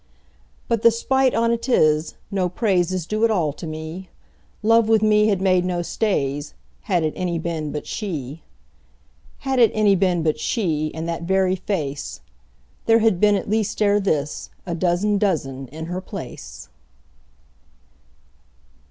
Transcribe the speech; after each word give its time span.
But 0.67 0.81
the 0.81 0.89
spite 0.89 1.35
on 1.35 1.55
't 1.55 1.71
is, 1.71 2.15
no 2.31 2.49
praiseIs 2.49 3.07
due 3.07 3.23
at 3.23 3.29
all 3.29 3.53
to 3.53 3.67
me:Love 3.67 4.89
with 4.89 5.03
me 5.03 5.27
had 5.27 5.39
made 5.39 5.63
no 5.63 5.83
stays, 5.83 6.55
Had 6.89 7.03
it 7.03 7.13
any 7.15 7.37
been 7.37 7.71
but 7.71 7.85
she. 7.85 8.41
Had 9.45 9.59
it 9.59 9.69
any 9.75 9.95
been 9.95 10.23
but 10.23 10.39
she, 10.39 10.91
And 10.95 11.07
that 11.07 11.21
very 11.25 11.55
face, 11.55 12.21
There 12.87 12.97
had 12.97 13.19
been 13.19 13.35
at 13.35 13.47
least 13.47 13.79
ere 13.79 13.99
thisA 13.99 14.49
dozen 14.75 15.19
dozen 15.19 15.67
in 15.67 15.85
her 15.85 16.01
place. 16.01 16.69